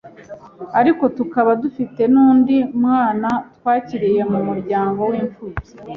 Ariko 0.79 1.03
tukaba 1.17 1.51
dufite 1.63 2.01
n’undi 2.13 2.57
mwana 2.81 3.29
twakiriye 3.55 4.21
mu 4.31 4.39
muryango 4.47 5.01
w’imfubyi, 5.11 5.71